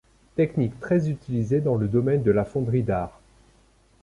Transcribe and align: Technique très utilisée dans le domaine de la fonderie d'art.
Technique 0.35 0.79
très 0.79 1.11
utilisée 1.11 1.61
dans 1.61 1.75
le 1.75 1.87
domaine 1.87 2.23
de 2.23 2.31
la 2.31 2.43
fonderie 2.43 2.81
d'art. 2.81 3.21